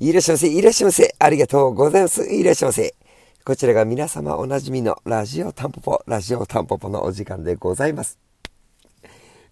[0.00, 1.14] いらっしゃいませ、いらっしゃいませ。
[1.20, 2.24] ありがとうございます。
[2.24, 2.96] いらっしゃいませ。
[3.44, 8.18] こちらが皆様おなじみのラジオタンポポ、ラジオタンポポのお時間でございます。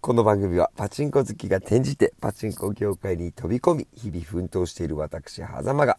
[0.00, 5.98] この番組はパチンコ好きが転じてパチンコ業界に飛び込み、日々奮闘している私、狭間が、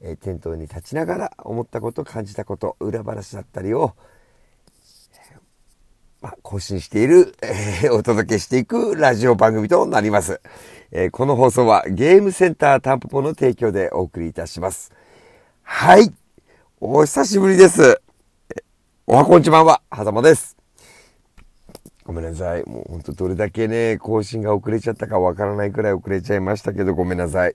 [0.00, 3.94] えー、店頭に立ちながら思ったこと、感じたこと、裏話だったりを、
[5.32, 5.34] え
[6.20, 10.40] まあ、更新している、えー、お届けしていくラジオ番組となります。
[10.92, 14.90] えー、この放送はゲームセンタータンポポの提供でお送りいたします。
[15.62, 16.12] はい。
[16.80, 18.00] お久しぶりです。
[19.06, 20.56] おはこんちばんは、はざまです。
[22.04, 22.64] ごめんなさい。
[22.64, 27.54] もうほんとどれだけね、更新が遅れちゃったかわからないくらい遅れちゃいましたけど、ごめんなさい。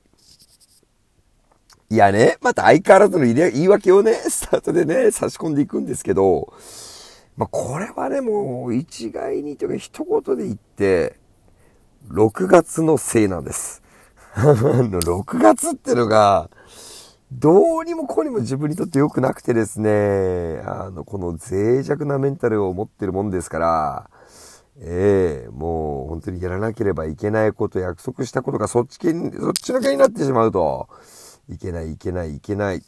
[1.89, 6.53] いやね、また相変わらずの言い訳をね、スタートでね、差し込んでいくんですけど、
[7.35, 11.17] まあ、これはね、もう一概にというか一言で言って、
[12.09, 13.81] 6月のせいなんです。
[14.35, 16.49] 6月ってのが、
[17.31, 24.09] どうにもこうにも自分にとって良くなくてですね、あの、この脆弱なメンタルを持ってるもんですから、
[24.79, 30.87] ええー、もう本当にやらなければいけないこと、約束したことがそっち系に、そっちのけになってしまうと、
[31.49, 32.83] いけない、いけない、いけない。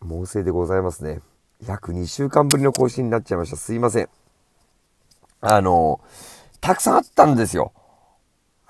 [0.00, 1.20] 猛省でございますね。
[1.66, 3.56] 約2週間ぶりの更新になっちゃいました。
[3.56, 4.08] すいません。
[5.40, 6.00] あの、
[6.60, 7.72] たくさんあったんですよ。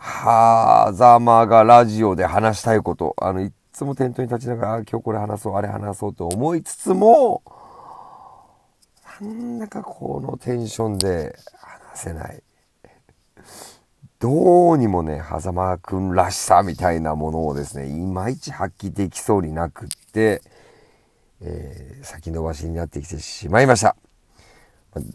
[0.04, 3.14] はー、ザーマーがラジオで話したいこと。
[3.18, 7.44] あの、いつもテントに立ちながら、今日これ話そう、あれ話そうと思いつつも、
[9.20, 11.38] なんだかこのテンションで
[11.92, 12.42] 話せない。
[14.18, 20.42] どうにもね、狭間くんらしさみたいなものをですね、いまいち発揮できそうになくって、
[21.40, 23.94] えー、先延ばしになってきてしまいました。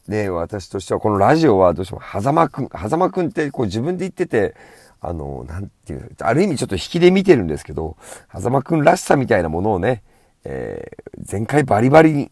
[0.07, 4.55] ね、私としてはこのラジオはどうしても、狭間くん、狭間くんってこう自分で言ってて、
[4.99, 7.97] あの、なんていう、ある意味ちょっと引きで見てるんですけど、
[8.33, 10.01] 狭間くんらしさみたいなものをね、
[10.43, 12.31] えー、全開バリバリに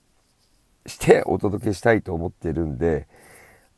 [0.88, 3.08] してお届けしたいと思ってるんで、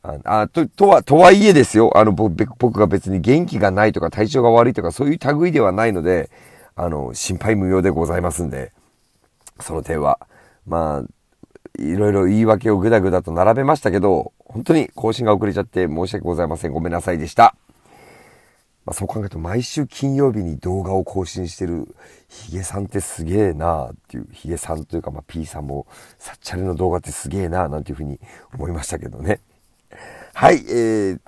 [0.02, 6.30] ああと、とは、とはいえですよ、あの、僕が別に元気がないとか体調が悪いとかそういう類ではないので、
[6.76, 8.72] あの、心配無用でございますんで、
[9.60, 10.20] その点は。
[10.66, 11.17] まあ、
[11.78, 16.72] いろいろ言い訳をぐだぐだと並べましたけど、本当に更新が遅れちゃって申し訳ございません。
[16.72, 17.54] ごめんなさいでした。
[18.84, 21.94] まあ、そう考えると毎週金曜日に動画を更新してる
[22.28, 25.86] ヒゲさんってすげえなーっていう、ヒゲさんというかまあ P さんも
[26.18, 28.18] サッチャレの動画ってすげえなーなんていうふうに
[28.54, 29.40] 思いましたけどね。
[30.32, 31.20] はい、えー、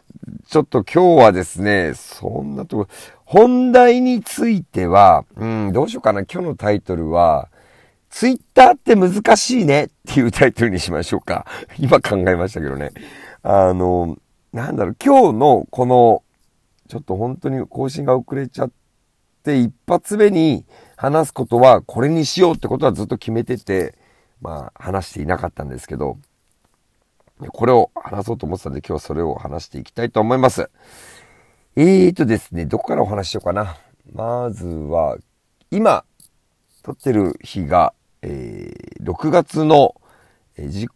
[0.49, 2.89] ちょっと今日はですね、そんなとこ、
[3.25, 6.22] 本題については、うん、どうしようかな。
[6.22, 7.49] 今日のタイトルは、
[8.10, 11.47] ツイッターって難しいねっていうタイトルにしましょうか。
[11.78, 12.91] 今考えましたけどね。
[13.43, 14.19] あの、
[14.53, 16.22] なんだろう、今日のこの、
[16.88, 18.71] ちょっと本当に更新が遅れちゃっ
[19.44, 20.66] て、一発目に
[20.97, 23.94] 話すことはこれにしようってことはずっと決めてて、
[24.41, 26.19] まあ話していなかったんですけど、
[27.48, 30.69] これを話そうと思ってたんで今日はそれを話していきたいと思います。
[31.77, 33.78] えーとですね、どこからお話ししようかな。
[34.12, 35.16] まずは、
[35.71, 36.04] 今、
[36.82, 39.94] 撮ってる日が、えー、6月の、
[40.56, 40.88] えー、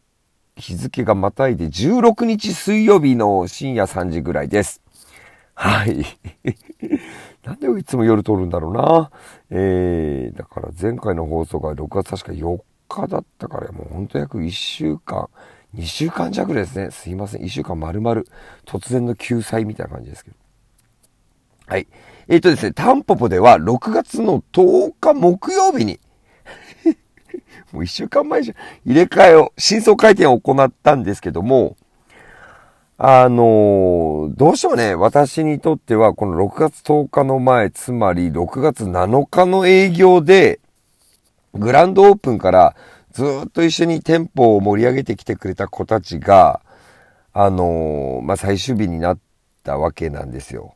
[0.56, 4.82] 日付がまたいで16日水曜日の深夜3時ぐらいです。
[5.54, 6.04] はい。
[7.44, 9.10] なんでいつも夜撮るんだろうな。
[9.50, 15.28] えー、だから前回の放送が6月確か4日だったから、もうほんと約1週間、
[15.74, 16.90] 2週間弱ですね。
[16.90, 17.42] すいません。
[17.42, 18.22] 1週間丸々、
[18.64, 20.36] 突然の救済みたいな感じですけど。
[21.66, 21.86] はい。
[22.28, 26.00] えっ、ー、とですね、タンポポでは6月の10日木曜日に
[27.72, 31.76] もう1週間前じゃ、入れ替えを、真相回転を行ったんですけども、
[32.96, 40.60] あの、どうしてもね、私にとっては、この6月10日の前、つまり6月7日の営業で、
[41.54, 42.74] グランドオープンから
[43.12, 46.60] ずっと一緒に店舗を盛り上げてきてくれた子たちが、
[47.32, 49.18] あの、まあ、最終日になっ
[49.62, 50.74] たわけなんですよ。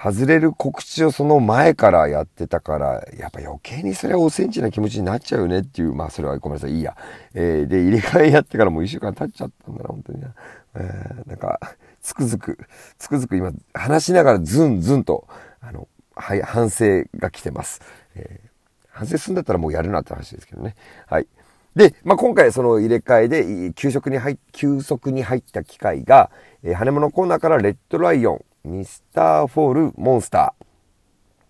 [0.00, 6.96] 外れる告知をその前からやってたから、やっぱ余計にそれはおセンチな気持ちになっちゃうよねっていう、まあそれはごめんなさい、いいや。
[7.34, 10.34] えー、で、入れ替えやってからもう一週間経っちゃったんだな、本当にな。
[10.76, 11.58] えー、なんか、
[12.00, 12.58] つくづく、
[12.96, 15.26] つくづく今、話しながらズンズンと、
[15.60, 17.80] あの、はい、反省が来てます。
[18.14, 18.48] えー、
[18.90, 20.76] 反省するんだったらもうやるなって話ですけどね。
[21.08, 21.26] はい。
[21.74, 26.30] で、まあ、今回その入れ替えで、急速に入、急速に入った機械が、
[26.62, 30.54] えー、羽物コーナーからレッドライオン、ミスターフォールモンスタ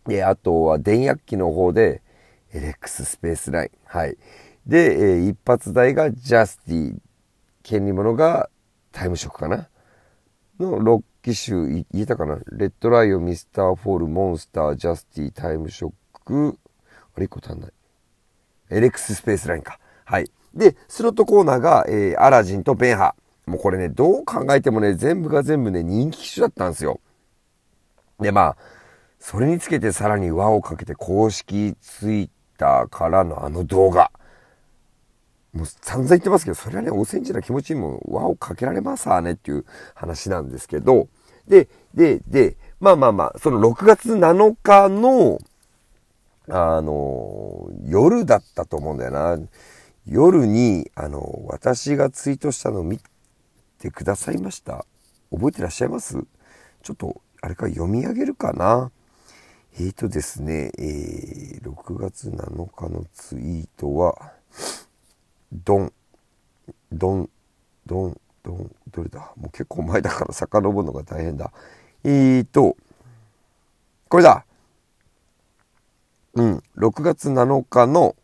[0.07, 0.11] ー。
[0.11, 2.03] で、あとは電役機の方で、
[2.53, 3.71] エレックススペースライン。
[3.85, 4.17] はい。
[4.67, 6.97] で、えー、一発台がジャスティ、
[7.63, 8.49] 権利物が
[8.93, 9.69] タイムショックかな？
[10.59, 12.39] の6機種、言えたかな？
[12.53, 15.93] レッドライオン、ミスターフォール、モンスター、ジャスティ、タイムショッ
[16.25, 16.59] ク。
[17.17, 17.73] あれ1個足んない。
[18.71, 19.79] エレックススペースラインか。
[20.05, 20.31] はい。
[20.55, 23.15] で、スロットコーナーが、えー、アラジンとベンハ。
[23.49, 27.01] もうこれね、どう考えてもね、全部が全部ね、人気機種だったんですよ。
[28.21, 28.57] で、まあ、
[29.19, 34.11] それにつけてさらに輪をかけて公式ツイッターからのあの動画。
[35.53, 39.65] もう散々言ってますけど、それはね、おセンチな気持ちにも輪をかけられますわねっていう
[39.95, 41.09] 話なんですけど、
[41.49, 45.39] で、で、で、まあまあまあ、その6月7日の、
[46.51, 49.39] あの、夜だったと思うんだよな。
[50.07, 52.99] 夜に、あの、私がツイートしたのを見
[53.79, 54.85] てくださいました。
[55.31, 56.19] 覚えてらっしゃいます？
[56.83, 58.91] ちょっと、あれか読み上げるかな？
[59.75, 64.33] えーとですね、えー、6月7日のツイートは、
[65.53, 65.93] ドン、
[66.93, 67.31] ドン、
[67.87, 69.33] ドン、ドン、どれだ？
[69.37, 71.53] もう結構前だから遡るのが大変だ。
[72.05, 72.77] えーと、
[74.09, 74.45] これだ！
[76.35, 78.15] うん、6月7日の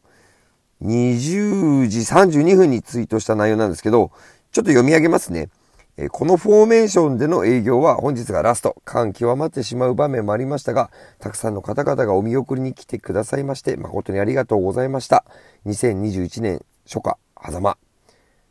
[0.82, 4.12] 20時32分にツイートした内容なんですけど、
[4.54, 5.48] ちょっと読み上げますね。
[5.96, 8.76] えこのフォーメーションでの営業は本日がラスト。
[8.84, 15.24] 感極まってしまう場面もありましたが、たくさんの方々がお見送りに来てくださいまして、誠にありがとうございました。
[15.66, 17.78] 2021年初夏、狭間。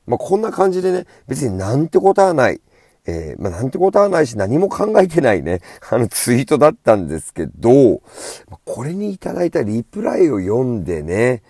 [0.06, 2.60] まあ、こんな感じでね、別になんてことはない。
[3.06, 8.02] えー、まあ、なんてことはないし、何も考えてないね、 あのツイートだったんですけど、
[8.66, 11.44] これにいただいたリプライを読んでね、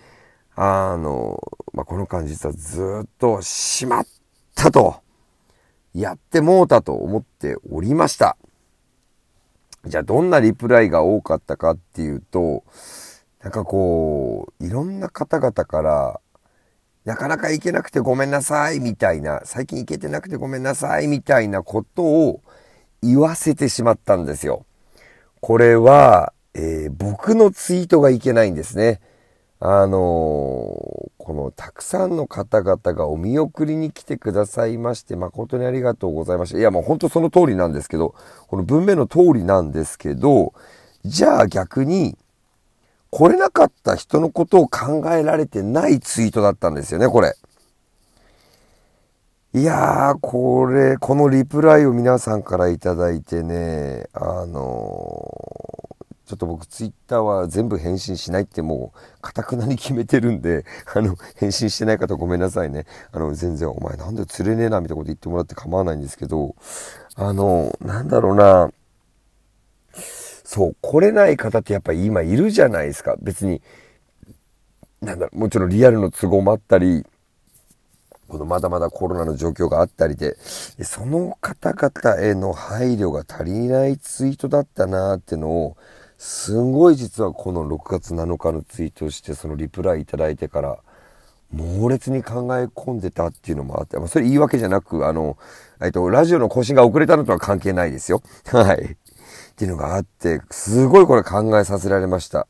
[0.54, 1.42] あの、
[1.72, 4.06] まあ、この間実はずっとしまっ
[4.54, 5.04] たと。
[5.94, 8.36] やってもうたと思っておりました。
[9.86, 12.64] じゃあどんなリプライが多かったかっていうと、
[13.42, 16.20] なんかこう、いろんな方々から、
[17.04, 22.40] なかなか行けなくてごめんなさいみたいな、最近行けてなくてごめんなさいみたいなことを
[23.02, 24.64] 言わせてしまったんですよ。
[25.40, 29.00] これは、えー、僕のツイートがいけないんですね。
[29.60, 36.58] あのー、このたくさんの方々がお見送りに来てくださいまして誠にありがとうございました。
[36.58, 38.14] いやもう本当その通りなんですけど、
[38.48, 40.52] この文面の通りなんですけど、
[41.04, 42.16] じゃあ逆に、
[43.10, 47.36] 来れなかった人のことを考えられてないツイートだったんですよね、これ。
[49.54, 55.93] いやー、これ、このリプライを皆さんからいただいてね、あのー
[56.26, 62.86] ちょっと僕ツイッターは全部返信しないってもう、かたくなに決めてるんで、 あの、返信してない方ごめんなさいね。
[63.12, 66.54] あの、全然お前なんで釣れねえなみたいなこと言ってもらって構わないんですけど、
[67.16, 68.72] あの、なんだろうな、
[70.44, 73.16] そう、来れない方ってやっぱり今いるじゃないですか。
[73.20, 73.60] 別に、
[75.02, 77.04] なんだろう、もちろんリアルの都合もあったり、
[78.28, 80.36] このまだまだコロナの状況があったりで、
[80.82, 85.76] その方々への配慮が足りないツイートだったなーってのを、
[86.26, 90.78] すごい実はこの6月7日のツイートしてそのリプライいただいてから
[91.52, 95.36] 猛烈に考え込んでたっていうのもあって、まあ、それ言い訳じゃなく、あの、
[95.82, 98.22] えっと、ラジオの更新が遅れたのとは関係ないですよ。
[98.50, 98.84] はい。
[98.84, 98.96] っ
[99.54, 102.46] ていうのがあって、すごいこれ考えさせられました。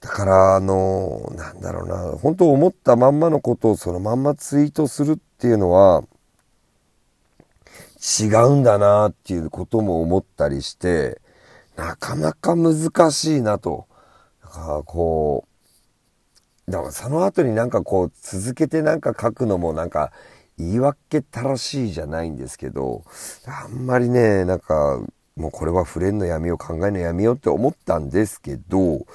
[0.00, 6.02] だから、あの、なんだろうな、本当思ったまんまのことをそのまんまツイートするっていうのは、
[8.18, 11.20] 違うんだなっていうことも思ったりして、
[11.80, 13.86] なかなか難しいなと。
[14.42, 15.46] だからこ
[16.68, 20.12] う、だからその後になんかこう続けてなんか書くのもなんか
[20.58, 23.04] 言い訳たらしいじゃないんですけど、
[23.46, 25.00] あんまりね、なんか
[25.36, 29.06] もうこれは触れんのやめよう、考えのやめようって思ったんですけど、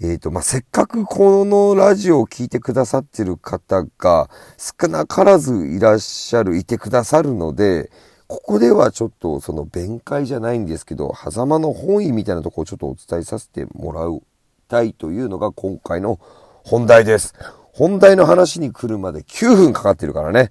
[0.00, 7.92] えっ、ー、と、まあ、せっかくこのラジオを聴いてくださってる方が少なからずいらっしゃる、いてくださるので、
[8.28, 14.22] ここではちょっとその弁解じゃないんですけど、狭間の本意みたいなところをちょっとお伝えさせてもらい
[14.68, 16.20] たいというのが今回の
[16.62, 17.34] 本題です。
[17.72, 20.50] 本題の話に来るまで9分かかってるからね。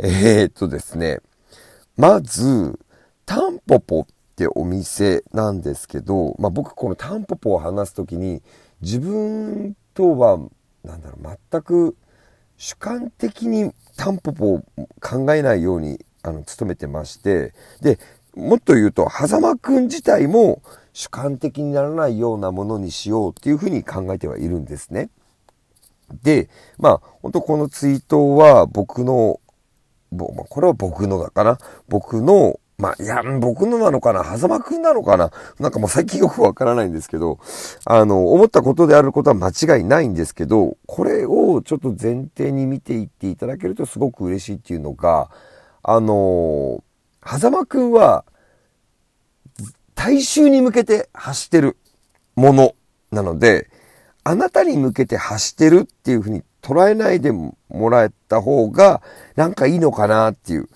[0.00, 1.20] えー、っとですね。
[1.96, 2.78] まず、
[3.24, 8.42] タンポポってお店なんですけど、まあ僕このタンポポを話すときに
[8.82, 10.38] 自分とは、
[10.84, 11.96] なんだろう、全く
[12.58, 14.62] 主観的にタンポポを
[15.00, 17.98] 考えないようにあの、勤めてまして、で、
[18.34, 20.62] もっと言うと、狭間くん自体も
[20.92, 25.10] 主観的にならないようなものにしようっていうふうに考えてはいるんですね。
[26.22, 29.38] で、まあ、本当このツイートは僕の、
[30.16, 31.58] これは僕のだかな。
[31.88, 37.38] 僕の、まあ、いや、僕のなのかな狭間くんなのかななんかもう最近よくわからないんですけど、
[37.84, 45.30] あの、思ったことであることは間違いないんですけど、これをちょっと前提に見ていっていただけるとすごく嬉しいっていうのが、
[45.86, 48.24] あのー、狭間くんは、
[49.94, 51.76] 大衆に向けて走ってる
[52.36, 52.74] もの
[53.12, 53.70] なので、
[54.24, 57.56] あなたに向けて発してるっていうふうに捉えないでも
[57.90, 59.02] らえた方が、
[59.36, 60.68] なんかいいのかなっていう、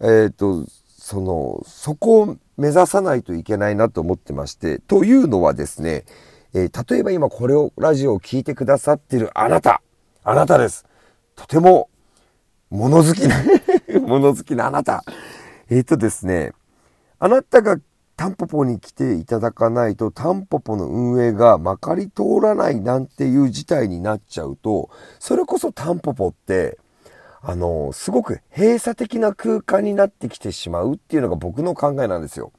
[0.00, 0.64] えっ、ー、と、
[0.96, 6.04] その、そこを目指さないといけないなと思ってまして、というのはですね、
[6.54, 9.82] えー、例えば今これを、ラジオを聴いてくださってるあなた、
[10.22, 10.86] あなたです。
[11.34, 11.88] とても、
[12.70, 13.36] 物好きな
[14.00, 15.04] 物好きなあなた。
[15.70, 16.52] えっ、ー、とですね、
[17.18, 17.78] あなたが
[18.16, 26.78] タンポポに来ていただかないと、タンポポの運営がまかり通らないなんていう事態になっちゃうと、それこそタンポポって、
[27.40, 32.52] あの、すごく閉鎖的な空間になってきてしまうっていうのが僕の考えなんですよ。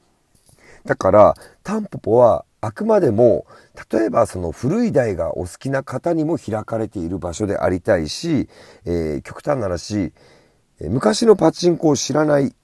[0.84, 3.46] だから、タンポポはあくまでも、
[3.90, 8.48] 例えばその古い台がお好きな方にも開かれている場所でありたいし、
[8.84, 10.12] えー、極端な話、
[10.80, 12.54] 昔のパチンコを知らない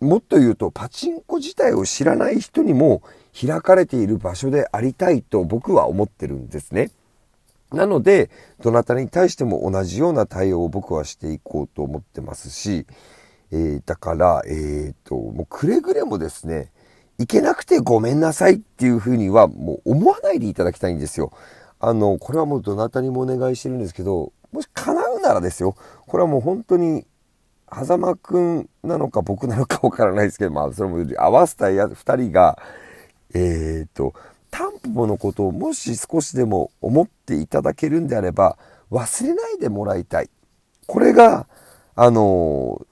[0.00, 3.02] もっと言うと、パチンコ自体を知らない人にも
[3.38, 6.90] 開かれている場所でありたいと僕は思ってるんですね。
[7.72, 8.30] なので、
[8.62, 12.86] どなたに対しても同じような対応を僕はしていこうと思ってますし、
[13.50, 16.70] えー、だから、えっ、ー、と、もうくれぐれもですね、
[17.18, 21.32] いけなくてごめんなさいっていうふうにはもう思わないでいただきたいんですよ。
[21.80, 25.76] あの、これはもうどなたにもお願いしてるんですけど、もし叶うならですよ。
[26.06, 27.04] これはもう本当に
[27.72, 32.58] 狭間くんなのか僕なのかわからないですけど、まあ、それも合わせたや二人が、
[33.34, 34.14] えっ、と、
[34.50, 38.56] タンポポのことをもし少しでも思っていただけるんであれば、
[38.90, 40.30] 忘れないでもらいたい。
[40.86, 41.46] これが、
[41.94, 42.86] あの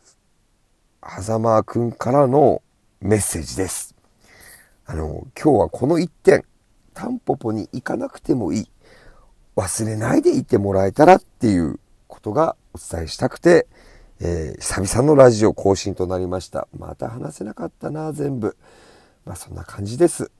[1.00, 2.60] ー、狭間くんからの
[3.00, 3.94] メッセージです。
[4.84, 6.44] あのー、今日はこの一点、
[6.92, 8.70] タンポポに行かなくてもいい。
[9.56, 13.66] 忘れないでいてもらえたらっていうことがお伝えしたくて、
[14.20, 16.68] えー、久々のラジオ更新となりました。
[16.76, 18.56] また話せなかったな、全部。
[19.24, 20.30] まあそんな感じです。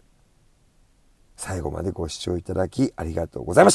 [1.37, 3.75] 最後までご視聴いただきありがとうございまし